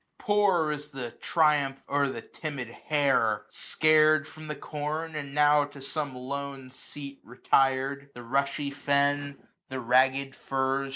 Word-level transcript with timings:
400 0.25 0.25
Poor 0.25 0.71
is 0.71 0.89
the 0.89 1.11
triumph 1.21 1.77
o*er 1.87 2.07
the 2.07 2.23
timid 2.23 2.67
hare, 2.69 3.45
ScarM 3.51 4.25
from 4.25 4.47
the 4.47 4.55
corn, 4.55 5.13
and 5.15 5.35
now 5.35 5.63
to 5.65 5.79
some 5.79 6.15
lone 6.15 6.71
seat 6.71 7.19
Retir'd: 7.23 8.09
the 8.15 8.23
rushy 8.23 8.71
fen; 8.71 9.37
the 9.69 9.79
ragged 9.79 10.35
furze. 10.35 10.89